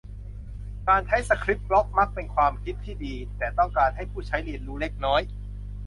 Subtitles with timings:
[0.87, 5.21] การใช้สคริปต์บล็อคมักเป็นความคิดที่ดี แต่ต้องการให้ผู้ใช้เรียนรู้เล็กน้อย